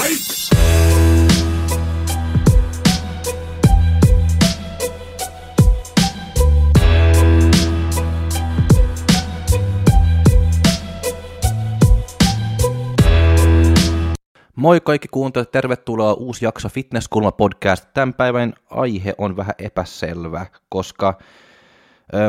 [0.00, 0.10] Moi
[14.80, 17.84] kaikki kuuntelijat, tervetuloa uusi jakso Fitnesskulma podcast.
[17.94, 21.18] Tämän päivän aihe on vähän epäselvä, koska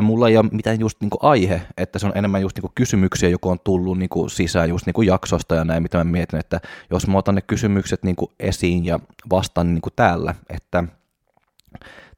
[0.02, 3.50] mulla ei ole mitään just niinku aihe, että se on enemmän just niinku kysymyksiä, joku
[3.50, 6.62] on tullut niinku sisään just niinku jaksosta ja näin, mitä mä mietin, että
[6.92, 9.00] jos mä otan ne kysymykset niinku esiin ja
[9.30, 10.84] vastaan niinku täällä, että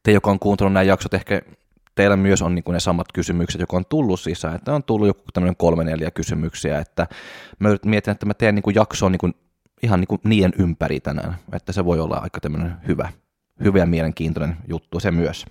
[0.03, 1.41] te, joka on kuuntellut nämä jaksot, ehkä
[1.95, 5.21] teillä myös on niin ne samat kysymykset, jotka on tullut sisään, että on tullut joku
[5.33, 7.07] tämmöinen kolme neljä kysymyksiä, että
[7.59, 9.35] mä mietin, että mä teen niin jaksoa niin
[9.83, 13.09] ihan niin niiden ympäri tänään, että se voi olla aika tämmöinen hyvä,
[13.63, 15.45] hyvä ja mielenkiintoinen juttu se myös.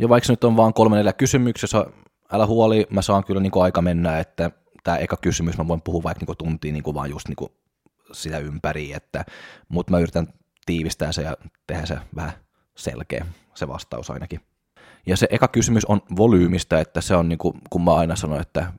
[0.00, 1.84] Ja vaikka nyt on vaan kolme neljä kysymyksiä,
[2.32, 4.50] älä huoli, mä saan kyllä niin kuin aika mennä, että
[4.84, 7.52] tämä eka kysymys, mä voin puhua vaikka niin tuntia niin kuin vaan just niin kuin
[8.12, 9.24] sitä ympäri, että,
[9.68, 10.26] mutta mä yritän
[10.66, 12.32] tiivistää se ja tehdä se vähän
[12.76, 14.40] selkeä, se vastaus ainakin.
[15.06, 18.40] Ja se eka kysymys on volyymistä, että se on niin kuin, kun mä aina sanon,
[18.40, 18.72] että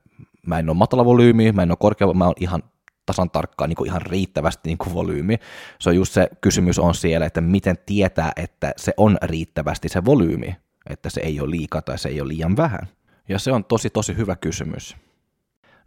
[0.46, 2.62] mä en ole matala volyymi, mä en ole korkea, mä oon ihan
[3.06, 5.38] tasan tarkkaan niin kuin ihan riittävästi niin kuin volyymi.
[5.78, 10.04] Se on just se kysymys on siellä, että miten tietää, että se on riittävästi se
[10.04, 10.56] volyymi,
[10.90, 12.88] että se ei ole liikaa tai se ei ole liian vähän.
[13.28, 14.96] Ja se on tosi tosi hyvä kysymys.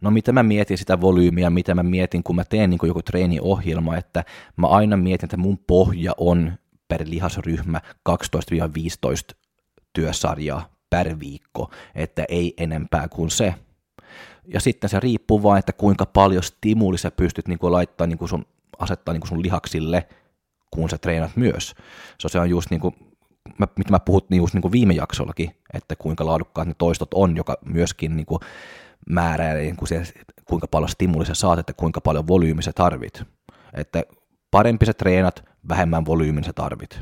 [0.00, 3.96] No mitä mä mietin sitä volyymiä, mitä mä mietin, kun mä teen niin joku treeniohjelma,
[3.96, 4.24] että
[4.56, 6.52] mä aina mietin, että mun pohja on
[6.88, 9.36] per lihasryhmä 12-15
[9.92, 13.54] työsarjaa per viikko, että ei enempää kuin se–
[14.46, 18.46] ja sitten se riippuu vain, että kuinka paljon stimuli sä pystyt niin laittaa niin sun,
[18.78, 20.08] asettaa niin sun lihaksille,
[20.70, 21.74] kun sä treenat myös.
[22.18, 22.94] Se on just niin kuin,
[23.58, 27.58] mitä mä puhuttiin just niin kuin viime jaksollakin, että kuinka laadukkaat ne toistot on, joka
[27.64, 28.40] myöskin niin kuin
[29.10, 30.02] määrää, niin kuin se,
[30.44, 33.22] kuinka paljon stimuli sä saat, että kuinka paljon volyymi sä tarvit.
[33.74, 34.02] Että
[34.50, 37.00] parempi sä treenat, vähemmän volyymin sä tarvit.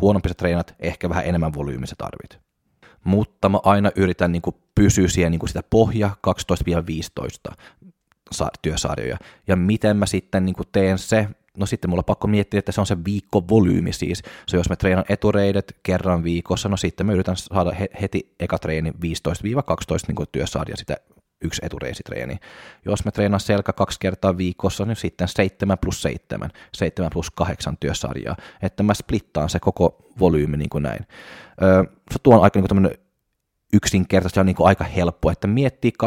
[0.00, 2.46] Huonompi sä treenat, ehkä vähän enemmän volyymin sä tarvit
[3.06, 6.10] mutta mä aina yritän niin kuin pysyä siihen niin kuin sitä pohja
[7.52, 7.54] 12-15
[8.62, 9.18] työsarjoja.
[9.46, 12.72] Ja miten mä sitten niin kuin teen se, no sitten mulla on pakko miettiä, että
[12.72, 14.22] se on se viikkovolyymi siis.
[14.48, 18.90] Se jos mä treenan etureidet kerran viikossa, no sitten mä yritän saada heti eka treeni
[18.90, 18.94] 15-12
[20.08, 20.96] niin työsarja sitä
[21.42, 22.38] yksi etureisitreeni.
[22.84, 27.76] Jos mä treenaan selkä kaksi kertaa viikossa, niin sitten 7 plus 7, 7 plus 8
[27.80, 31.06] työsarjaa, että mä splittaan se koko volyymi niin kuin näin.
[31.62, 32.90] Öö, se tuo on aika niin kuin
[33.72, 36.06] yksinkertaisesti on niin kuin aika helppo, että miettii 12-15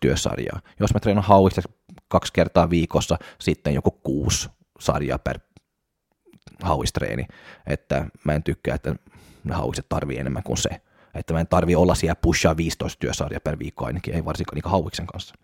[0.00, 0.60] työsarjaa.
[0.80, 1.62] Jos mä treenaan hauista
[2.08, 4.48] kaksi kertaa viikossa, sitten joku kuusi
[4.80, 5.38] sarjaa per
[6.62, 7.26] hauistreeni,
[7.66, 8.94] että mä en tykkää, että
[9.44, 10.80] ne hauiset tarvii enemmän kuin se
[11.14, 14.72] että mä en tarvi olla siellä pushaa 15 työsarja per viikko ainakin, ei varsinkaan niin
[14.72, 15.34] hauiksen kanssa.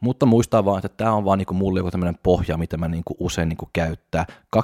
[0.00, 3.16] Mutta muistaa vaan, että tämä on vaan niinku mulle joku tämmöinen pohja, mitä mä niinku
[3.18, 4.26] usein niinku käyttää.
[4.56, 4.58] 12-15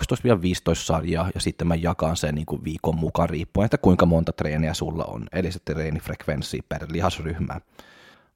[0.75, 5.05] sarjaa ja sitten mä jakan sen niinku viikon mukaan riippuen, että kuinka monta treeniä sulla
[5.05, 5.27] on.
[5.33, 7.61] Eli se treenifrekvenssi per lihasryhmä.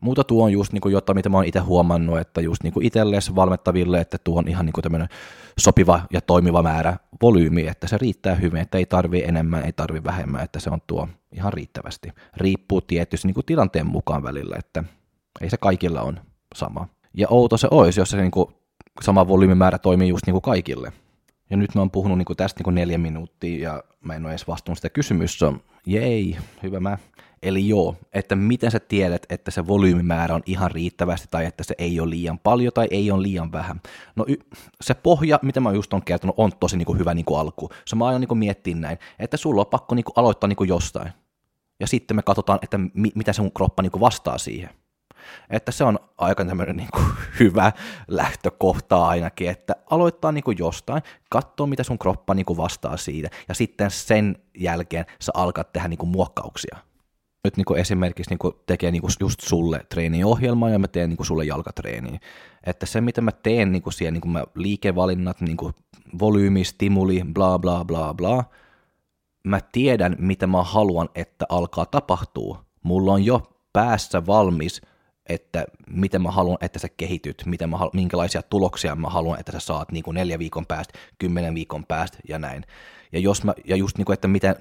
[0.05, 2.83] Mutta tuo on just niin kuin jotain, mitä mä oon itse huomannut, että just niin
[2.83, 5.09] itsellesi valmettaville, että tuo on ihan niin kuin
[5.59, 10.05] sopiva ja toimiva määrä volyymi, että se riittää hyvin, että ei tarvi enemmän, ei tarvi
[10.05, 12.09] vähemmän, että se on tuo ihan riittävästi.
[12.37, 14.85] Riippuu tietysti niin kuin tilanteen mukaan välillä, että
[15.41, 16.21] ei se kaikilla on
[16.55, 16.89] sama.
[17.15, 18.49] Ja outo se olisi, jos se niin kuin
[19.03, 20.93] sama volyymimäärä toimii just niin kuin kaikille.
[21.51, 24.25] Ja nyt mä oon puhunut niin kuin tästä niin kuin neljä minuuttia ja mä en
[24.25, 25.53] ole edes vastannut sitä kysymystä.
[25.87, 26.99] Jei, hyvä mä.
[27.43, 31.75] Eli joo, että miten sä tiedät, että se volyymimäärä on ihan riittävästi tai että se
[31.79, 33.81] ei ole liian paljon tai ei ole liian vähän.
[34.17, 34.27] No
[34.81, 37.71] se pohja, mitä mä just on kertonut, on tosi niin kuin hyvä niin kuin alku.
[37.85, 40.57] Se mä aina niin kuin miettiä näin, että sulla on pakko niin kuin aloittaa niin
[40.57, 41.13] kuin jostain.
[41.81, 44.71] Ja sitten me katsotaan, että mi- mitä sun kroppa niin kuin vastaa siihen.
[45.51, 47.05] Että se on aika tämmöinen niin kuin
[47.41, 47.73] hyvä
[48.09, 53.29] lähtökohta ainakin, että aloittaa niin kuin jostain, katsoo mitä sun kroppa niin kuin vastaa siitä,
[53.49, 56.79] ja sitten sen jälkeen sä alkaa tehdä niin kuin muokkauksia
[57.45, 61.09] nyt niin kuin esimerkiksi niin kuin tekee niin kuin just sulle treeniohjelmaa ja mä teen
[61.09, 62.19] niin kuin sulle jalkatreeniä.
[62.67, 65.75] Että se, mitä mä teen niin kuin siellä, niin kuin mä liikevalinnat, niin kuin
[66.19, 68.45] volyymi, stimuli, bla bla bla bla,
[69.45, 72.65] mä tiedän, mitä mä haluan, että alkaa tapahtua.
[72.83, 74.83] Mulla on jo päässä valmis,
[75.29, 79.53] että miten mä haluan, että sä kehityt, miten mä haluan, minkälaisia tuloksia mä haluan, että
[79.53, 82.65] sä saat niin kuin neljä viikon päästä, kymmenen viikon päästä ja näin.
[83.13, 84.57] Ja, jos mä, ja just niin kuin, että miten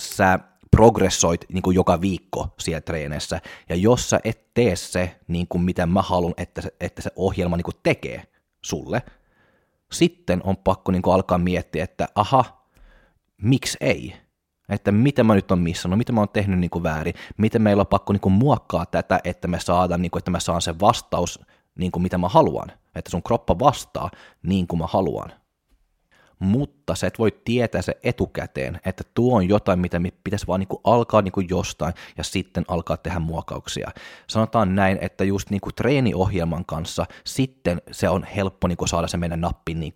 [0.00, 0.38] sä
[0.70, 5.62] progressoit niin kuin joka viikko siellä treeneissä, ja jos sä et tee se, niin kuin
[5.62, 8.22] miten mä haluan, että se, että se ohjelma niin kuin tekee
[8.62, 9.02] sulle,
[9.92, 12.66] sitten on pakko niin kuin alkaa miettiä, että aha,
[13.42, 14.14] miksi ei?
[14.72, 17.80] Että mitä mä nyt on missannut, mitä mä oon tehnyt niin kuin väärin, miten meillä
[17.80, 20.80] on pakko niin kuin muokkaa tätä, että me saadaan, niin kuin, että mä saan sen
[20.80, 21.40] vastaus,
[21.78, 22.72] niin kuin mitä mä haluan.
[22.94, 24.10] että sun kroppa vastaa
[24.42, 25.32] niin kuin mä haluan.
[26.38, 30.80] Mutta sä et voi tietää se etukäteen, että tuo on jotain, mitä pitäisi vaan niin
[30.84, 33.90] alkaa niin jostain ja sitten alkaa tehdä muokauksia.
[34.26, 39.36] Sanotaan näin, että just niin treeniohjelman kanssa sitten se on helppo niin saada se mennä
[39.36, 39.92] nappiin niin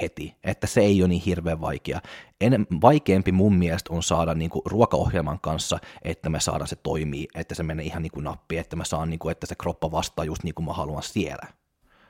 [0.00, 2.00] heti, että se ei ole niin hirveän vaikea.
[2.40, 7.28] En, vaikeampi mun mielestä on saada niin kuin ruokaohjelman kanssa, että me saadaan se toimii,
[7.34, 9.90] että se menee ihan niin kuin nappi, että mä saan, niin kuin, että se kroppa
[9.90, 11.46] vastaa just niin kuin mä haluan siellä.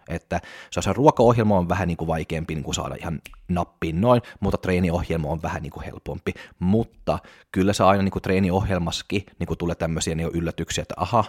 [0.08, 0.40] Että
[0.70, 4.58] se, se ruokaohjelma on vähän niin kuin vaikeampi niin kuin saada ihan nappiin noin, mutta
[4.58, 6.34] treeniohjelma on vähän niin kuin helpompi.
[6.58, 7.18] Mutta
[7.52, 11.24] kyllä se aina niin kuin treeniohjelmassakin niin kuin tulee tämmöisiä niin yllätyksiä, että aha,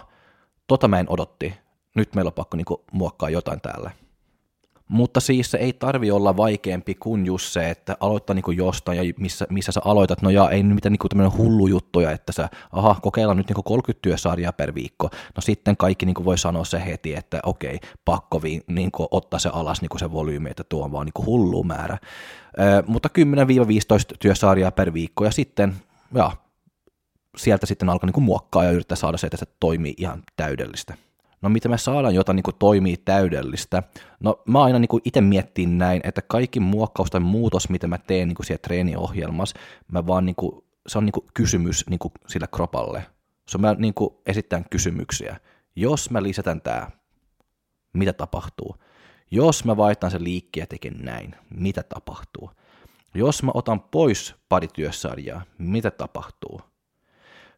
[0.66, 1.54] tota mä en odotti,
[1.94, 3.90] nyt meillä on pakko niin kuin muokkaa jotain täällä.
[4.92, 9.14] Mutta siis se ei tarvi olla vaikeampi kuin just se, että aloittaa niin jostain ja
[9.18, 12.96] missä, missä sä aloitat, no ja ei mitään niin tämmöinen hullu juttuja, että sä, aha,
[13.02, 17.14] kokeillaan nyt niin 30 työsarjaa per viikko, no sitten kaikki niin voi sanoa se heti,
[17.14, 21.06] että okei, pakko vi, niin ottaa se alas niin se volyymi, että tuo on vaan
[21.06, 21.98] niin hullu määrä.
[22.58, 23.08] Ö, mutta
[24.12, 25.74] 10-15 työsarjaa per viikko ja sitten,
[26.14, 26.30] ja
[27.36, 30.94] sieltä sitten alkaa niin muokkaa ja yrittää saada se, että se toimii ihan täydellistä
[31.42, 33.82] no miten me saadaan jotain niin kuin toimii täydellistä.
[34.20, 38.28] No mä aina niin itse miettin näin, että kaikki muokkaus tai muutos, mitä mä teen
[38.28, 39.58] niin kuin siellä treeniohjelmassa,
[39.92, 43.06] mä vaan niin kuin, se on niin kuin kysymys niin kuin sillä kropalle.
[43.48, 44.14] Se on mä niin kuin
[44.70, 45.36] kysymyksiä.
[45.76, 46.90] Jos mä lisätän tää,
[47.92, 48.76] mitä tapahtuu?
[49.30, 52.50] Jos mä vaihtan sen liikkeen ja teken näin, mitä tapahtuu?
[53.14, 56.60] Jos mä otan pois pari työsarjaa, mitä tapahtuu?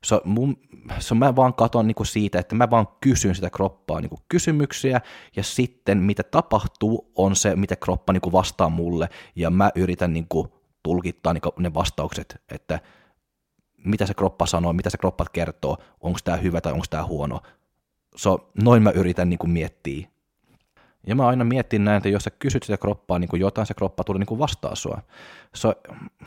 [0.05, 0.57] So, mun,
[0.99, 5.01] so mä vaan katon niin siitä, että mä vaan kysyn sitä kroppaa niin kysymyksiä,
[5.37, 10.27] ja sitten mitä tapahtuu on se, mitä kroppa niin vastaa mulle, ja mä yritän niin
[10.83, 12.81] tulkittaa niin ne vastaukset, että
[13.85, 17.41] mitä se kroppa sanoo, mitä se kroppa kertoo, onko tämä hyvä tai onko tämä huono.
[18.17, 20.09] So, noin mä yritän niin miettiä
[21.07, 23.75] ja mä aina mietin näin, että jos sä kysyt sitä kroppaa niin kuin jotain, se
[23.75, 25.01] kroppa tulee niin kuin vastaa sua.
[25.55, 25.75] So,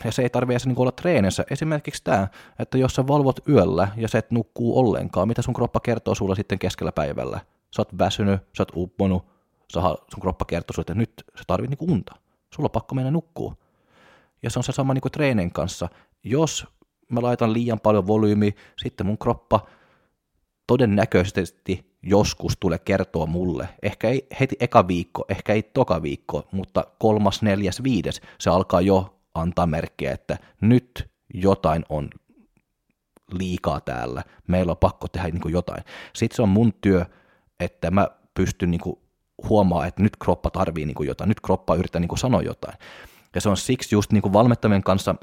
[0.03, 1.45] ja se ei tarvitse niin olla treenissä.
[1.49, 2.27] Esimerkiksi tämä,
[2.59, 6.35] että jos sä valvot yöllä ja sä et nukkuu ollenkaan, mitä sun kroppa kertoo sulle
[6.35, 7.39] sitten keskellä päivällä?
[7.75, 9.25] Sä oot väsynyt, sä oot upponut,
[9.71, 12.15] sun kroppa kertoo sulle, että nyt sä tarvit niin unta.
[12.53, 13.53] Sulla on pakko mennä nukkuu.
[14.43, 15.89] Ja se on se sama niin kuin treenin kanssa.
[16.23, 16.67] Jos
[17.09, 19.67] mä laitan liian paljon volyymi, sitten mun kroppa
[20.67, 26.87] todennäköisesti joskus tule kertoa mulle, ehkä ei heti eka viikko, ehkä ei toka viikko, mutta
[26.99, 32.09] kolmas, neljäs, viides, se alkaa jo antaa merkkiä, että nyt jotain on
[33.31, 35.83] liikaa täällä, meillä on pakko tehdä niin jotain.
[36.15, 37.05] Sitten se on mun työ,
[37.59, 38.97] että mä pystyn niin
[39.49, 42.77] huomaamaan, että nyt kroppa tarvii niin jotain, nyt kroppa yrittää niin sanoa jotain.
[43.35, 45.15] Ja se on siksi just niin kuin valmentamien kanssa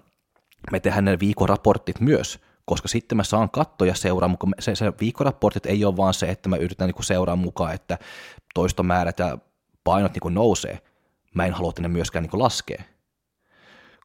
[0.72, 5.66] me tehdään ne viikoraportit myös, koska sitten mä saan kattoja seuraa, mutta se, se viikkoraportit
[5.66, 7.98] ei ole vaan se, että mä yritän niin seuraa mukaan, että
[8.54, 9.38] toistomäärät ja
[9.84, 10.78] painot niin nousee.
[11.34, 12.84] Mä en halua, että ne myöskään niin laskee.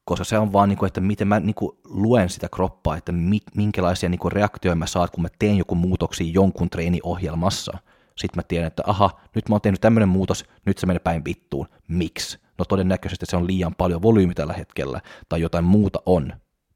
[0.04, 3.12] Koska se on vaan, niin kuin, että miten mä niin kuin luen sitä kroppaa, että
[3.54, 7.78] minkälaisia niin reaktioita mä saat, kun mä teen joku muutoksia jonkun treeniohjelmassa.
[8.16, 11.24] Sitten mä tiedän, että aha, nyt mä oon tehnyt tämmöinen muutos, nyt se menee päin
[11.24, 11.66] vittuun.
[11.88, 12.38] Miksi?
[12.58, 16.32] No todennäköisesti se on liian paljon volyymi tällä hetkellä, tai jotain muuta on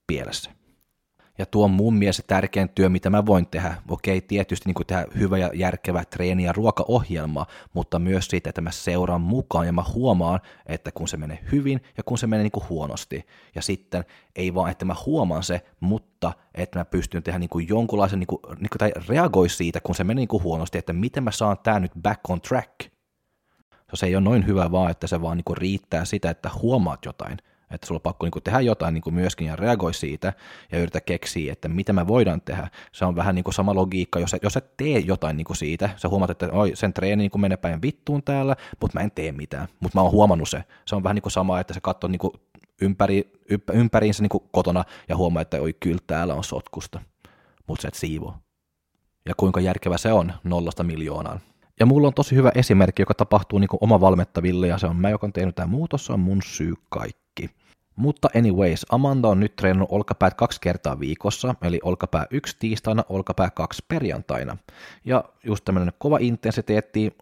[0.07, 0.51] pielessä.
[1.39, 3.75] Ja tuo on mun mielestä tärkein työ, mitä mä voin tehdä.
[3.89, 8.71] Okei, tietysti niin tehdä hyvä ja järkevä treeni- ja ruokaohjelma, mutta myös siitä, että mä
[8.71, 12.53] seuraan mukaan ja mä huomaan, että kun se menee hyvin ja kun se menee niin
[12.53, 13.27] kuin huonosti.
[13.55, 14.05] Ja sitten
[14.37, 18.27] ei vaan, että mä huomaan se, mutta että mä pystyn tehdä niin kuin jonkunlaisen, niin
[18.27, 21.31] kuin, niin kuin, tai reagoi siitä, kun se menee niin kuin huonosti, että miten mä
[21.31, 22.71] saan tää nyt back on track.
[23.95, 27.05] Se ei ole noin hyvä vaan, että se vaan niin kuin riittää sitä, että huomaat
[27.05, 27.39] jotain–
[27.75, 30.33] että sulla on pakko niin tehdä jotain niin myöskin ja reagoi siitä
[30.73, 32.69] ja yritä keksiä, että mitä me voidaan tehdä.
[32.93, 35.91] Se on vähän niin kuin sama logiikka, jos, jos et tee jotain niin kuin siitä,
[35.97, 39.33] sä huomaat, että oi, sen treeni niin menee päin vittuun täällä, mutta mä en tee
[39.33, 40.65] mitään, mutta mä oon huomannut se.
[40.85, 42.21] Se on vähän niin kuin sama, että sä katsot niin
[42.81, 43.33] ympäri,
[43.73, 47.01] ympäriinsä niin kotona ja huomaa, että oi kyllä täällä on sotkusta,
[47.67, 48.35] mutta sä et siivo.
[49.29, 51.41] Ja kuinka järkevä se on nollasta miljoonaan.
[51.81, 55.11] Ja mulla on tosi hyvä esimerkki, joka tapahtuu niin oma valmettaville, ja se on mä,
[55.11, 57.24] joka on tehnyt tämä muutos, se on mun syy kaikki.
[57.97, 63.51] Mutta anyways, Amanda on nyt treenannut olkapäät kaksi kertaa viikossa, eli olkapää yksi tiistaina, olkapää
[63.51, 64.57] kaksi perjantaina.
[65.05, 67.17] Ja just tämmöinen kova intensiteetti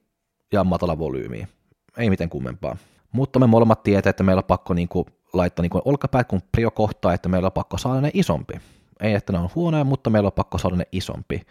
[0.53, 1.49] ja matala volyymi.
[1.97, 2.77] Ei miten kummempaa.
[3.13, 7.13] Mutta me molemmat tietää, että meillä on pakko niinku laittaa niinku olkapäät kun prio kohtaa,
[7.13, 8.55] että meillä on pakko saada ne isompi.
[9.01, 11.43] Ei, että ne on huonoja, mutta meillä on pakko saada ne isompi.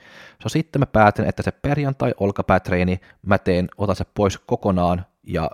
[0.43, 5.51] So, sitten mä päätin, että se perjantai olkapäätreeni mä teen, otan se pois kokonaan ja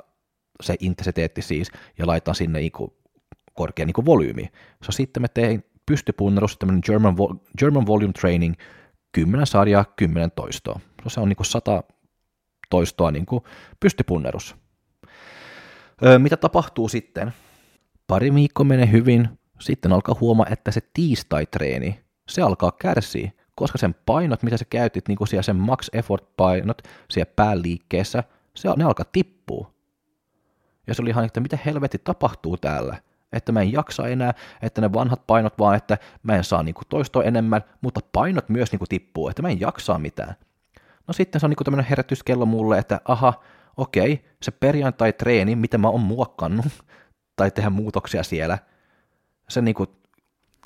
[0.64, 2.94] se intensiteetti siis, ja laitan sinne niinku
[3.58, 4.50] korkea niin volyymi.
[4.84, 7.16] So, sitten me tein pystypunnerus, tämmöinen German,
[7.60, 8.54] German Volume Training,
[9.12, 10.80] 10 sarjaa, 10 toistoa.
[11.04, 11.84] So, se on niin 100
[12.70, 13.44] toistoa niin kuin
[13.80, 14.56] pystypunnerussa.
[16.06, 17.34] Öö, mitä tapahtuu sitten?
[18.08, 22.00] Pari viikkoa menee hyvin, sitten alkaa huomaa, että se tiistai-treeni,
[22.30, 26.38] se alkaa kärsiä, koska sen painot, mitä sä käytit, niin kuin siellä sen max effort
[26.38, 28.24] painot siellä pääliikkeessä,
[28.56, 29.72] se, ne alkaa tippua.
[30.88, 33.02] Ja se oli ihan, että mitä helvetti tapahtuu täällä.
[33.34, 36.82] Että mä en jaksa enää, että ne vanhat painot vaan, että mä en saa niinku
[36.90, 40.36] toistoa enemmän, mutta painot myös niinku tippuu, että mä en jaksaa mitään.
[41.08, 43.34] No sitten se on niinku tämmöinen herätyskello mulle, että aha,
[43.78, 46.66] okei, se perjantai-treeni, mitä mä oon muokkannut,
[47.36, 48.58] tai tehdä muutoksia siellä,
[49.50, 49.86] se, niinku,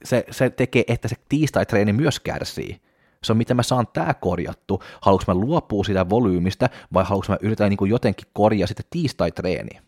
[0.04, 2.82] se, se tekee, että se tiistai-treeni myös kärsii.
[3.24, 4.84] Se on, miten mä saan tää korjattu.
[5.02, 9.82] Haluanko mä luopua sitä volyymistä, vai haluanko mä yritän niinku jotenkin korjaa sitä tiistai-treeniä.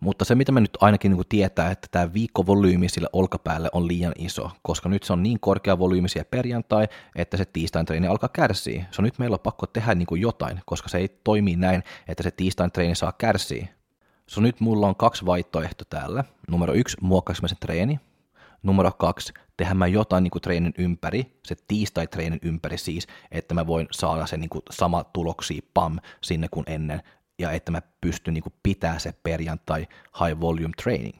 [0.00, 4.12] Mutta se, mitä me nyt ainakin niin tietää, että tämä viikkovolyymi sille olkapäälle on liian
[4.18, 8.84] iso, koska nyt se on niin korkea volyymisia perjantai, että se tiistain treeni alkaa kärsiä.
[8.90, 11.82] Se on nyt meillä on pakko tehdä niin kuin jotain, koska se ei toimi näin,
[12.08, 13.68] että se tiistain treeni saa kärsiä.
[14.26, 16.24] So nyt mulla on kaksi vaihtoehtoa täällä.
[16.50, 18.00] Numero yksi, muokkaanko sen treeni?
[18.62, 23.66] Numero kaksi, tehdään mä jotain niin kuin treenin ympäri, se tiistai-treenin ympäri siis, että mä
[23.66, 27.02] voin saada sen niin kuin sama tuloksia pam sinne kuin ennen,
[27.38, 29.86] ja että mä pystyn niin pitää se perjantai
[30.20, 31.18] high volume training.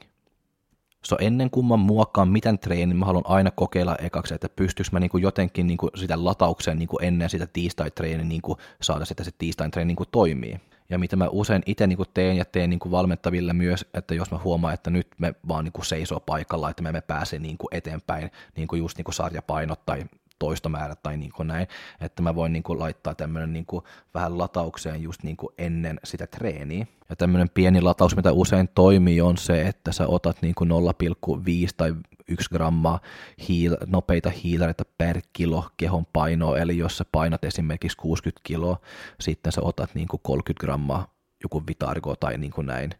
[1.05, 4.99] So ennen kuin mä muokkaan mitään treenin, mä haluan aina kokeilla ekaksi, että pystyykö mä
[4.99, 8.41] niin kuin jotenkin niin kuin sitä lataukseen niin kuin ennen sitä tiistai-treenin niin
[8.81, 10.59] saada, että se tiistai-treeni niin kuin toimii.
[10.89, 14.15] Ja mitä mä usein itse niin kuin teen ja teen niin kuin valmentaville myös, että
[14.15, 17.39] jos mä huomaan, että nyt me vaan niin kuin seisoo paikalla, että me emme pääse
[17.39, 20.05] niin kuin eteenpäin, niin kuin just niin kuin sarjapainot tai
[20.39, 21.67] toistomäärät tai niin kuin näin,
[22.01, 25.99] että mä voin niin kuin laittaa tämmöinen niin kuin vähän lataukseen just niin kuin ennen
[26.03, 26.85] sitä treeniä.
[27.09, 31.69] Ja tämmöinen pieni lataus, mitä usein toimii, on se, että sä otat niin kuin 0,5
[31.77, 31.95] tai
[32.27, 32.99] 1 grammaa
[33.47, 38.77] hiil, nopeita hiilareita per kilo kehon painoa, eli jos sä painat esimerkiksi 60 kiloa,
[39.19, 42.91] sitten sä otat niin kuin 30 grammaa joku vitargo tai niin kuin näin,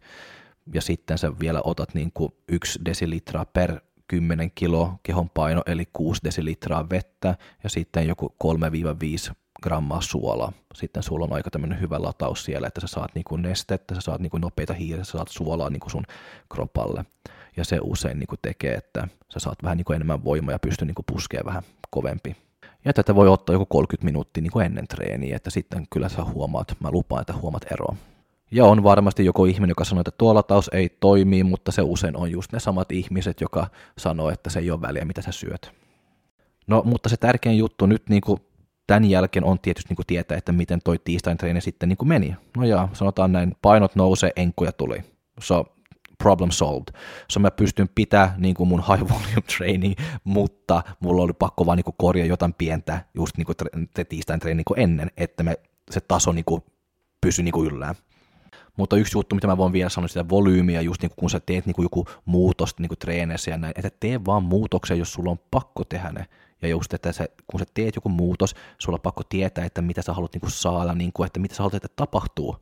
[0.74, 5.84] ja sitten sä vielä otat niin kuin 1 desilitraa per 10 kilo kehon paino, eli
[5.92, 8.34] 6 desilitraa vettä ja sitten joku
[9.30, 10.52] 3-5 grammaa suolaa.
[10.74, 14.20] Sitten sulla on aika tämmöinen hyvä lataus siellä, että sä saat niinku nestettä, sä saat
[14.20, 16.04] niinku nopeita hiiriä, sä saat suolaa niinku sun
[16.52, 17.04] kropalle.
[17.56, 21.02] Ja se usein niinku tekee, että sä saat vähän niinku enemmän voimaa ja pystyy niinku
[21.12, 22.36] puskemaan vähän kovempi.
[22.84, 26.76] Ja tätä voi ottaa joku 30 minuuttia niinku ennen treeniä, että sitten kyllä sä huomaat,
[26.80, 27.96] mä lupaan, että huomaat eroa.
[28.50, 32.16] Ja on varmasti joku ihminen, joka sanoo, että tuo lataus ei toimi, mutta se usein
[32.16, 33.66] on just ne samat ihmiset, joka
[33.98, 35.72] sanoo, että se ei ole väliä, mitä sä syöt.
[36.66, 38.40] No, mutta se tärkein juttu nyt niin kuin
[38.86, 42.08] tämän jälkeen on tietysti niin kuin tietää, että miten toi tiistain treeni sitten niin kuin
[42.08, 42.36] meni.
[42.56, 45.04] No ja sanotaan näin, painot nousee, enkuja tuli.
[45.40, 45.64] So,
[46.18, 46.94] problem solved.
[47.28, 51.76] So mä pystyn pitää niin kuin mun high volume training, mutta mulla oli pakko vaan
[51.76, 53.56] niin kuin korjaa jotain pientä just niin kuin
[54.08, 55.56] tiistain treeni niin ennen, että me,
[55.90, 56.62] se taso niin kuin
[57.20, 57.94] pysyi niin kuin yllään.
[58.76, 61.66] Mutta yksi juttu, mitä mä voin vielä sanoa, sitä volyymiä, just niin kun sä teet
[61.66, 65.30] niin kuin joku muutos niin kuin treeneissä ja näin, että tee vaan muutoksia, jos sulla
[65.30, 66.26] on pakko tehdä ne.
[66.62, 70.02] Ja just, että sä, kun sä teet joku muutos, sulla on pakko tietää, että mitä
[70.02, 72.56] sä haluat niin kuin saada, niin kuin, että mitä sä haluat, että tapahtuu.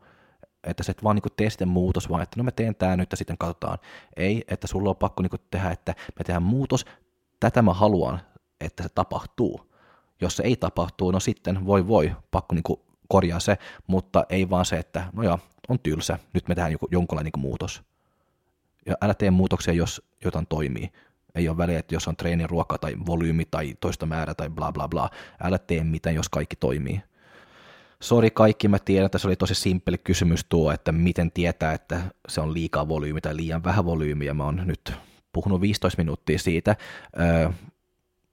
[0.64, 3.10] Että sä et vaan niin tee sitten muutos, vaan että no mä teen tää nyt
[3.10, 3.78] ja sitten katsotaan.
[4.16, 6.84] Ei, että sulla on pakko niin tehdä, että me tehdään muutos,
[7.40, 8.20] tätä mä haluan,
[8.60, 9.72] että se tapahtuu.
[10.20, 14.64] Jos se ei tapahtuu, no sitten voi voi, pakko niin korjaa se, mutta ei vaan
[14.64, 15.38] se, että no joo,
[15.68, 17.82] on tylsä, nyt me tehdään joku, jonkunlainen niin muutos.
[18.86, 20.92] Ja älä tee muutoksia, jos jotain toimii.
[21.34, 24.72] Ei ole väliä, että jos on treenin ruoka tai volyymi tai toista määrä tai bla
[24.72, 25.10] bla bla.
[25.42, 27.00] Älä tee mitään, jos kaikki toimii.
[28.02, 32.00] Sori kaikki, mä tiedän, että se oli tosi simppeli kysymys tuo, että miten tietää, että
[32.28, 34.34] se on liikaa volyymi tai liian vähän volyymiä.
[34.34, 34.92] Mä oon nyt
[35.32, 36.76] puhunut 15 minuuttia siitä,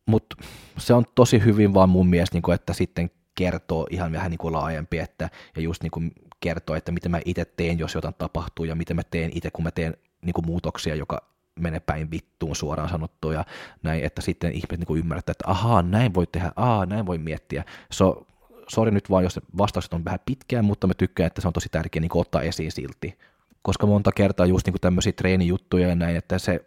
[0.06, 0.36] mutta
[0.78, 4.54] se on tosi hyvin vaan mun mielestä, niin että sitten kertoo ihan vähän niin kuin
[4.54, 8.66] laajempi, että, ja just niin kuin kertoo, että miten mä itse teen, jos jotain tapahtuu,
[8.66, 11.22] ja miten mä teen itse, kun mä teen niin kuin muutoksia, joka
[11.60, 13.46] menee päin vittuun suoraan sanottua, ja
[13.84, 17.18] näin, että sitten ihmiset niin kuin ymmärtää, että ahaa, näin voi tehdä, ahaa, näin voi
[17.18, 17.64] miettiä.
[17.92, 18.28] So,
[18.68, 21.70] sori nyt vaan, jos vastaukset on vähän pitkään, mutta mä tykkään, että se on tosi
[21.70, 23.18] tärkeä niin ottaa esiin silti.
[23.62, 26.66] Koska monta kertaa just niin tämmöisiä treenijuttuja ja näin, että se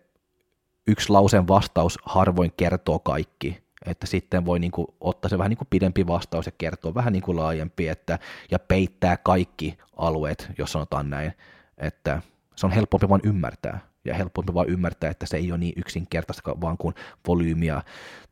[0.86, 5.58] yksi lauseen vastaus harvoin kertoo kaikki, että sitten voi niin kuin ottaa se vähän niin
[5.58, 8.18] kuin pidempi vastaus ja kertoa vähän niin kuin laajempi, että,
[8.50, 11.32] ja peittää kaikki alueet, jos sanotaan näin,
[11.78, 12.22] että
[12.56, 16.60] se on helpompi vain ymmärtää, ja helpompi vain ymmärtää, että se ei ole niin yksinkertaista
[16.60, 16.94] vaan kuin
[17.26, 17.82] volyymiä,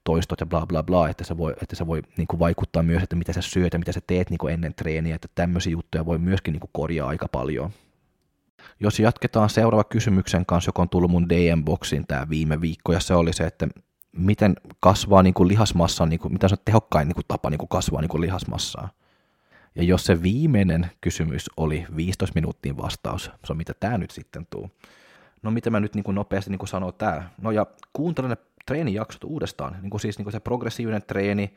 [0.05, 3.03] toistot ja bla bla bla, että se voi, että se voi niin kuin vaikuttaa myös,
[3.03, 6.07] että mitä sä syöt ja mitä sä teet niin kuin ennen treeniä, että tämmöisiä juttuja
[6.07, 7.71] voi myöskin niin kuin korjaa aika paljon.
[8.81, 13.15] Jos jatketaan seuraava kysymyksen kanssa, joka on tullut mun DM-boksiin tämä viime viikko, ja se
[13.15, 13.69] oli se, että
[14.17, 17.59] miten kasvaa niin kuin lihasmassa, niin kuin, mitä se on tehokkain niin kuin tapa niin
[17.59, 18.89] kuin kasvaa niin kuin lihasmassaa.
[19.75, 24.47] Ja jos se viimeinen kysymys oli 15 minuuttiin vastaus, se on mitä tämä nyt sitten
[24.51, 24.71] tuu.
[25.43, 27.31] No mitä mä nyt niin kuin nopeasti niin kuin sanoo tää.
[27.43, 31.55] No ja kuuntelen ne treenijaksot uudestaan, niin kuin siis niin kuin se progressiivinen treeni,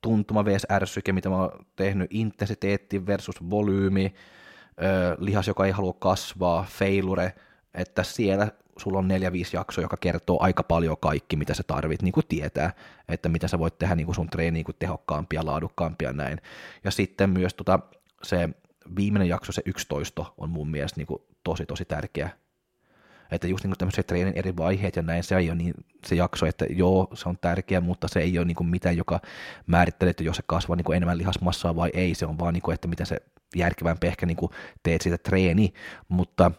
[0.00, 0.66] tuntuma vs.
[0.70, 4.14] ärsyke, mitä mä oon tehnyt, intensiteetti versus volyymi,
[5.18, 7.32] lihas, joka ei halua kasvaa, failure,
[7.74, 8.48] että siellä
[8.80, 12.26] sulla on neljä, viisi jaksoa, joka kertoo aika paljon kaikki, mitä sä tarvit niin kuin
[12.28, 12.72] tietää,
[13.08, 16.40] että mitä sä voit tehdä niin kuin sun treeniin niin kuin tehokkaampia, laadukkaampia näin.
[16.84, 17.78] Ja sitten myös tota,
[18.22, 18.48] se
[18.96, 22.30] viimeinen jakso, se 11, on mun mielestä niin kuin tosi, tosi tärkeä.
[23.30, 25.74] Että just niin tämmöiset treenin eri vaiheet ja näin, se ei ole niin
[26.06, 29.20] se jakso, että joo, se on tärkeä, mutta se ei ole niin kuin mitään, joka
[29.66, 32.62] määrittelee, että jos se kasvaa niin kuin enemmän lihasmassaa vai ei, se on vaan, niin
[32.62, 33.16] kuin, että miten se
[33.56, 35.72] järkevämpi ehkä niin kuin teet sitä treeni,
[36.08, 36.50] mutta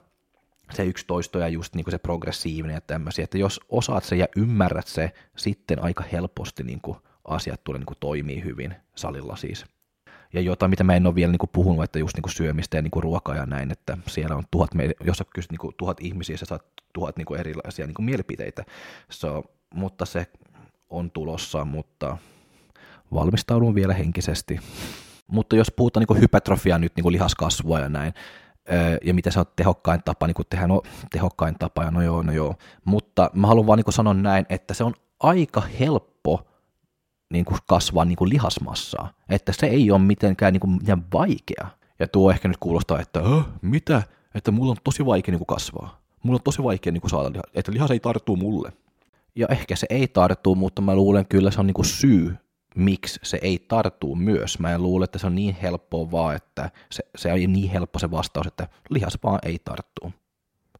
[0.74, 4.16] se yksi toisto ja just niin kuin se progressiivinen ja tämmöisiä, että jos osaat se
[4.16, 9.36] ja ymmärrät se, sitten aika helposti niin kuin asiat tulee niin kuin toimii hyvin salilla
[9.36, 9.66] siis.
[10.34, 12.78] Ja jotain, mitä mä en ole vielä niin kuin puhunut, että just niin kuin syömistä
[12.78, 14.72] ja niin kuin ruokaa ja näin, että siellä on tuhat,
[15.04, 18.06] jos sä kysyt niin kuin tuhat ihmisiä, sä saat tuhat niin kuin erilaisia niin kuin
[18.06, 18.64] mielipiteitä.
[19.10, 20.28] So, mutta se
[20.90, 22.18] on tulossa, mutta
[23.14, 24.60] valmistaudun vielä henkisesti.
[25.28, 28.14] Mutta jos puhutaan niin hypertrofiaa nyt niin lihaskasvua ja näin,
[29.04, 32.32] ja mitä se on tehokkain tapa niin tehdä, no tehokkain tapa, ja no joo, no
[32.32, 32.56] joo.
[32.86, 36.48] Mutta mä haluan vaan niin sanoa näin, että se on aika helppo
[37.34, 41.68] niin kuin kasvaa niin kuin lihasmassaa, että se ei ole mitenkään niin kuin, mitään vaikea.
[42.00, 43.22] Ja tuo ehkä nyt kuulostaa, että
[43.62, 44.04] mitä,
[44.36, 46.02] että mulla on tosi vaikea niin kuin kasvaa.
[46.24, 48.74] Mulla on tosi vaikea niin kuin saada lihaa, että lihas ei tarttuu mulle.
[49.36, 52.36] Ja ehkä se ei tarttuu, mutta mä luulen kyllä se on niin kuin syy,
[52.76, 54.60] miksi se ei tarttuu myös.
[54.60, 58.00] Mä en luule, että se on niin helppoa vaan, että se, se on niin helppo
[58.00, 60.14] se vastaus, että lihas vaan ei tarttuu.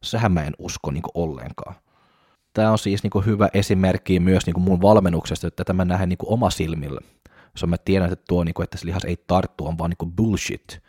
[0.02, 1.74] Sehän mä en usko niin ollenkaan.
[2.52, 6.50] Tämä on siis niin hyvä esimerkki myös niin mun valmennuksesta, että tämä nähdään niin oma
[6.50, 7.00] silmillä.
[7.54, 10.12] Jos mä tiedän, että tuo, niin kuin, että se lihas ei tarttu, on vaan niin
[10.12, 10.82] bullshit.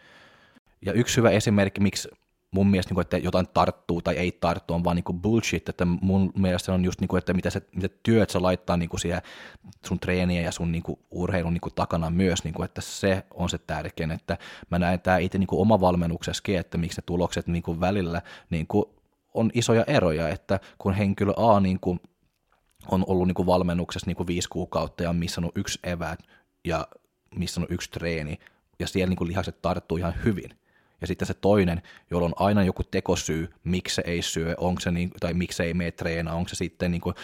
[0.86, 2.10] Ja yksi hyvä esimerkki, miksi
[2.54, 5.70] mun mielestä, niin kuin, että jotain tarttuu tai ei tarttu, on vaan niin kuin bullshit,
[5.70, 8.90] että mun mielestä on just, niin kuin, että mitä, se, mitä työt sä laittaa niin
[8.90, 9.22] kuin siihen
[9.86, 13.24] sun treeniä ja sun niin kuin, urheilun niin kuin, takana myös, niin kuin, että se
[13.34, 14.38] on se tärkein, että
[14.70, 18.22] mä näen tämä itse niin kuin, oma valmennuksessakin, että miksi ne tulokset niin kuin, välillä
[18.50, 18.86] niin kuin,
[19.34, 22.00] on isoja eroja, että kun henkilö A niin kuin,
[22.92, 26.20] on ollut niin kuin, valmennuksessa niin kuin, viisi kuukautta ja on missannut yksi evät
[26.66, 26.88] ja
[27.36, 28.40] missannut yksi treeni,
[28.80, 30.50] ja siellä niin kuin, lihakset tarttuu ihan hyvin,
[31.04, 34.92] ja sitten se toinen, jolla on aina joku tekosyy, miksi se ei syö, onko se
[34.92, 37.16] niin, tai miksi ei mene treenaa, onko se sitten niin kuin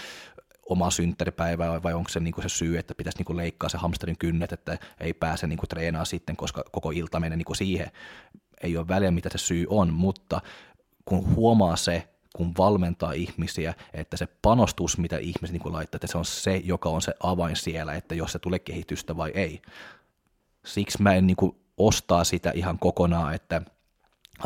[0.70, 4.18] oma synttäripäivä vai onko se niin se syy, että pitäisi niin kuin leikkaa se hamsterin
[4.18, 7.92] kynnet, että ei pääse niin kuin treenaa sitten, koska koko ilta menee niin siihen.
[8.64, 10.42] Ei ole väliä, mitä se syy on, mutta
[11.06, 16.18] kun huomaa se, kun valmentaa ihmisiä, että se panostus, mitä ihmiset niin laittaa, että se
[16.18, 19.62] on se, joka on se avain siellä, että jos se tulee kehitystä vai ei.
[20.66, 21.38] Siksi mä en niin
[21.80, 23.62] ostaa sitä ihan kokonaan, että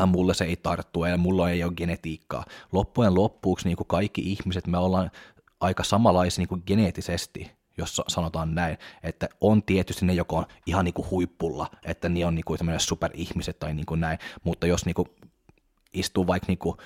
[0.07, 2.45] mulle se ei tarttu ja mulla ei ole genetiikkaa.
[2.71, 5.11] Loppujen loppuuksi niin kuin kaikki ihmiset, me ollaan
[5.59, 10.85] aika samanlaisia niin kuin geneettisesti, jos sanotaan näin, että on tietysti ne, joka on ihan
[10.85, 14.85] niin kuin huippulla, että ne on niin kuin superihmiset tai niin kuin näin, mutta jos
[14.85, 15.09] niin kuin
[15.93, 16.77] istuu vaikka niin kuin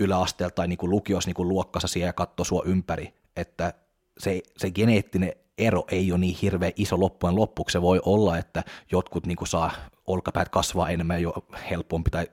[0.00, 3.74] yläasteella tai niin kuin lukiossa niin kuin luokkassa siellä ja katsoo sua ympäri, että
[4.18, 7.72] se, se geneettinen ero ei ole niin hirveän iso loppujen loppuksi.
[7.72, 9.70] Se voi olla, että jotkut niin saa
[10.06, 11.32] olkapäät kasvaa enemmän jo
[11.70, 12.26] helpompi tai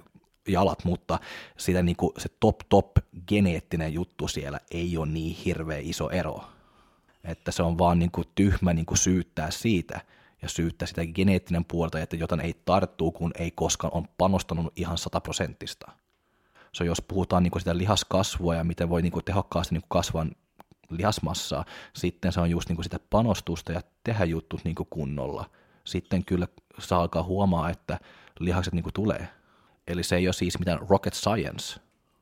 [0.48, 1.20] jalat, mutta
[1.58, 2.92] sitä niin kuin se top top
[3.28, 6.44] geneettinen juttu siellä ei ole niin hirveän iso ero.
[7.24, 10.02] Että se on vaan niin kuin tyhmä niin kuin syyttää siitä
[10.42, 14.98] ja syyttää sitä geneettinen puolta, että jotain ei tarttuu, kun ei koskaan on panostanut ihan
[14.98, 15.92] sataprosenttista.
[16.72, 19.90] So jos puhutaan niin kuin sitä lihaskasvua ja miten voi niin kuin tehokkaasti niin kuin
[19.90, 20.26] kasvaa
[20.90, 25.50] lihasmassaa, sitten se on just niin kuin sitä panostusta ja tehdä jutut niin kuin kunnolla.
[25.84, 26.48] Sitten kyllä
[26.80, 28.00] saa alkaa huomaa, että
[28.40, 29.28] lihakset niin kuin tulee.
[29.88, 31.80] Eli se ei ole siis mitään rocket science.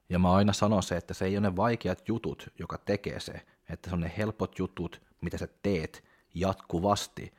[0.10, 3.42] Ja mä aina sanon se, että se ei ole ne vaikeat jutut, joka tekee se,
[3.70, 7.34] että se on ne helpot jutut, mitä sä teet jatkuvasti,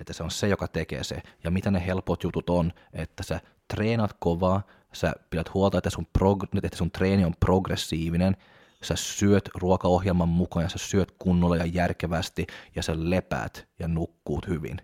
[0.00, 1.22] että se on se, joka tekee se.
[1.44, 6.06] Ja mitä ne helpot jutut on, että sä treenat kovaa, sä pidät huolta, että sun,
[6.18, 8.36] prog- että sun treeni on progressiivinen,
[8.82, 14.46] sä syöt ruokaohjelman mukaan ja sä syöt kunnolla ja järkevästi ja sä lepäät ja nukkuut
[14.48, 14.76] hyvin.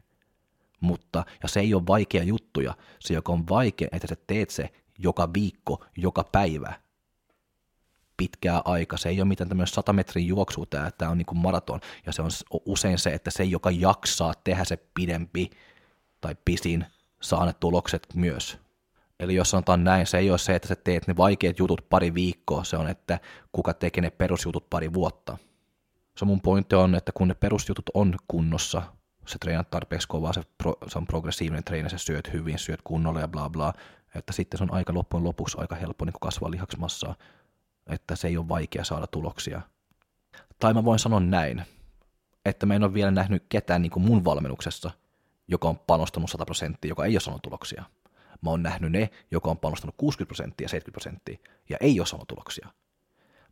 [0.81, 4.73] Mutta, ja se ei ole vaikea juttuja, se joka on vaikea, että sä teet se
[4.99, 6.81] joka viikko, joka päivä,
[8.17, 8.99] pitkää aikaa.
[8.99, 11.81] Se ei ole mitään tämmöinen 100 metrin juoksu, tämä, tämä on niin kuin maraton.
[12.07, 12.31] Ja se on
[12.67, 15.51] usein se, että se, joka jaksaa tehdä se pidempi
[16.21, 16.87] tai pisin,
[17.23, 18.64] saa ne tulokset myös.
[19.21, 22.15] Eli jos sanotaan näin, se ei ole se, että sä teet ne vaikeat jutut pari
[22.15, 23.21] viikkoa, se on, että
[23.53, 25.39] kuka tekee ne perusjutut pari vuotta.
[26.19, 28.83] Se mun pointti on, että kun ne perusjutut on kunnossa,
[29.27, 33.21] sä treenat tarpeeksi kovaa, se, pro, se on progressiivinen treeni, sä syöt hyvin, syöt kunnolla
[33.21, 33.73] ja bla bla,
[34.15, 37.15] että sitten se on aika loppujen lopuksi aika helppo niin kasvaa lihaksmassaa,
[37.87, 39.61] että se ei ole vaikea saada tuloksia.
[40.59, 41.63] Tai mä voin sanoa näin,
[42.45, 44.91] että mä en ole vielä nähnyt ketään niin kuin mun valmennuksessa,
[45.49, 47.85] joka on panostanut 100 prosenttia, joka ei ole saanut tuloksia.
[48.45, 52.29] Mä oon nähnyt ne, joka on panostanut 60 prosenttia, 70 prosenttia ja ei ole saanut
[52.29, 52.69] tuloksia.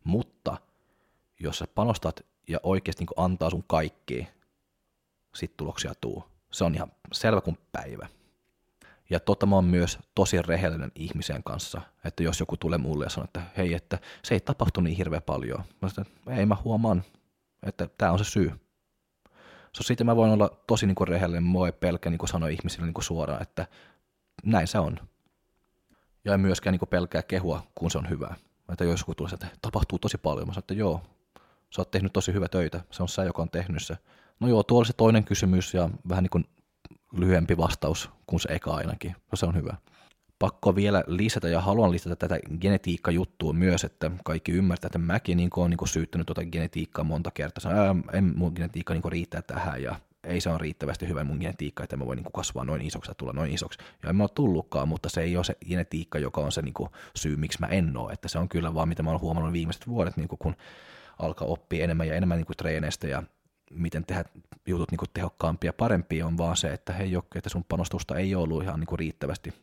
[0.03, 0.57] Mutta
[1.39, 4.27] jos sä panostat ja oikeasti niin antaa sun kaikki,
[5.35, 6.23] sit tuloksia tuu.
[6.51, 8.07] Se on ihan selvä kuin päivä.
[9.09, 13.09] Ja totta mä oon myös tosi rehellinen ihmisen kanssa, että jos joku tulee mulle ja
[13.09, 15.63] sanoo, että hei, että se ei tapahtu niin hirveän paljon.
[15.81, 17.03] Mä sanon, että ei mä huomaan,
[17.63, 18.51] että tämä on se syy.
[19.73, 22.85] So, sitten mä voin olla tosi niin kuin rehellinen, mua ei pelkää niin sanoa ihmisille
[22.85, 23.67] niin kuin suoraan, että
[24.45, 24.99] näin se on.
[26.25, 28.35] Ja ei myöskään niin pelkää kehua, kun se on hyvä.
[28.71, 31.01] Että jos joku tulee, että tapahtuu tosi paljon, mä sanon, että joo,
[31.69, 33.97] sä oot tehnyt tosi hyvä töitä, se on sä, joka on tehnyt se.
[34.39, 36.45] No joo, tuo oli se toinen kysymys ja vähän niin kuin
[37.17, 39.75] lyhyempi vastaus kuin se eka ainakin, no se on hyvä.
[40.39, 45.49] Pakko vielä lisätä ja haluan lisätä tätä genetiikkajuttua myös, että kaikki ymmärtää, että mäkin niin
[45.55, 47.61] olen niin syyttänyt tuota genetiikkaa monta kertaa.
[47.61, 51.83] Sanon, en mun genetiikka niin riittää tähän ja ei se ole riittävästi hyvä mun genetiikka,
[51.83, 53.79] että mä voin niin kasvaa noin isoksi ja tulla noin isoksi.
[54.03, 56.73] Ja en mä ole tullutkaan, mutta se ei ole se genetiikka, joka on se niin
[57.15, 58.13] syy, miksi mä en ole.
[58.13, 60.55] Että se on kyllä vaan, mitä mä oon huomannut viimeiset vuodet, niin kun
[61.19, 63.23] alkaa oppia enemmän ja enemmän niin treeneistä ja
[63.71, 64.25] miten tehdä
[64.65, 68.35] jutut niin tehokkaampia ja parempia on vaan se, että hei Jokke, että sun panostusta ei
[68.35, 69.53] ollut ihan niin riittävästi.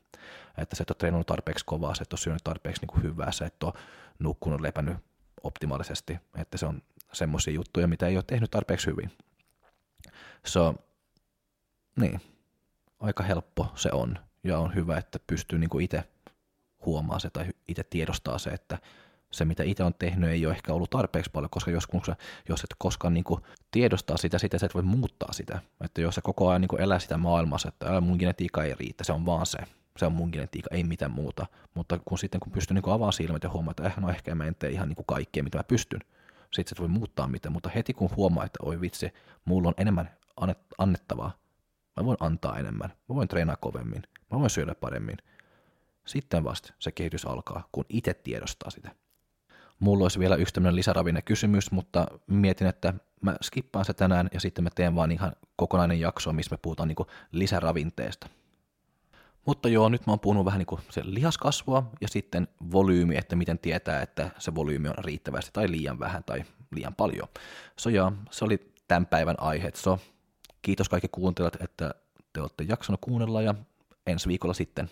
[0.58, 3.46] Että sä et ole treenannut tarpeeksi kovaa, sä et ole syönyt tarpeeksi niin hyvää, sä
[3.46, 3.72] et ole
[4.18, 4.96] nukkunut, lepännyt
[5.42, 6.18] optimaalisesti.
[6.36, 9.10] Että se on semmoisia juttuja, mitä ei ole tehnyt tarpeeksi hyvin.
[10.46, 10.74] So,
[11.96, 12.20] niin,
[13.00, 14.18] aika helppo se on.
[14.44, 16.04] Ja on hyvä, että pystyy niin itse
[16.86, 18.78] huomaamaan se tai itse tiedostaa se, että
[19.30, 22.10] se, mitä itse on tehnyt, ei ole ehkä ollut tarpeeksi paljon, koska joskus,
[22.48, 25.60] jos et koskaan niin kuin tiedostaa sitä, sitä sä et voi muuttaa sitä.
[25.80, 29.04] Että jos sä koko ajan niin kuin elää sitä maailmassa, että mun genetiikka ei riitä,
[29.04, 29.58] se on vaan se.
[29.96, 31.46] Se on mun genetiikka, ei mitään muuta.
[31.74, 34.44] Mutta kun sitten kun pystyy niin avaamaan silmät ja huomaa, että eh, no ehkä mä
[34.44, 36.00] en tee ihan niin kuin kaikkea, mitä mä pystyn,
[36.52, 37.52] sitten sä voi muuttaa mitään.
[37.52, 39.12] Mutta heti kun huomaa, että oi vitsi,
[39.44, 40.10] mulla on enemmän
[40.78, 41.32] annettavaa,
[41.96, 45.16] mä voin antaa enemmän, mä voin treenaa kovemmin, mä voin syödä paremmin.
[46.06, 48.90] Sitten vasta se kehitys alkaa, kun itse tiedostaa sitä.
[49.78, 54.40] Mulla olisi vielä yksi tämmöinen lisäravinne kysymys, mutta mietin, että mä skippaan se tänään ja
[54.40, 58.28] sitten mä teen vaan ihan kokonainen jakso, missä me puhutaan niin lisäravinteesta.
[59.46, 63.58] Mutta joo, nyt mä oon puhunut vähän niin se lihaskasvua ja sitten volyymi, että miten
[63.58, 67.28] tietää, että se volyymi on riittävästi tai liian vähän tai liian paljon.
[67.76, 69.70] So joo, se oli tämän päivän aihe.
[69.74, 69.98] So,
[70.62, 71.94] kiitos kaikki kuuntelijat, että
[72.32, 73.54] te olette jaksanut kuunnella ja
[74.06, 74.90] ensi viikolla sitten.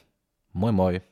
[0.53, 1.03] Moi moi!